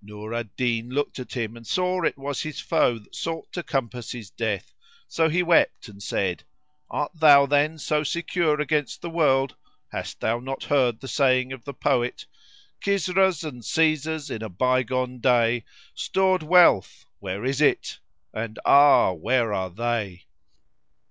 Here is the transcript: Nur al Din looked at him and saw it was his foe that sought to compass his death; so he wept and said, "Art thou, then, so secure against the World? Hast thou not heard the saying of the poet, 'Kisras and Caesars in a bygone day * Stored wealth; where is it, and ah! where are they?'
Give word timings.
Nur 0.00 0.32
al 0.32 0.44
Din 0.56 0.88
looked 0.88 1.18
at 1.18 1.34
him 1.36 1.58
and 1.58 1.66
saw 1.66 2.02
it 2.04 2.16
was 2.16 2.40
his 2.40 2.58
foe 2.58 2.98
that 3.00 3.14
sought 3.14 3.52
to 3.52 3.62
compass 3.62 4.12
his 4.12 4.30
death; 4.30 4.72
so 5.08 5.28
he 5.28 5.42
wept 5.42 5.88
and 5.88 6.02
said, 6.02 6.42
"Art 6.88 7.12
thou, 7.14 7.44
then, 7.44 7.76
so 7.76 8.02
secure 8.02 8.58
against 8.62 9.02
the 9.02 9.10
World? 9.10 9.56
Hast 9.88 10.20
thou 10.20 10.38
not 10.38 10.64
heard 10.64 11.00
the 11.00 11.06
saying 11.08 11.52
of 11.52 11.64
the 11.66 11.74
poet, 11.74 12.24
'Kisras 12.80 13.44
and 13.44 13.62
Caesars 13.62 14.30
in 14.30 14.42
a 14.42 14.48
bygone 14.48 15.20
day 15.20 15.66
* 15.80 15.94
Stored 16.08 16.42
wealth; 16.42 17.04
where 17.18 17.44
is 17.44 17.60
it, 17.60 17.98
and 18.32 18.58
ah! 18.64 19.12
where 19.12 19.52
are 19.52 19.68
they?' 19.68 20.24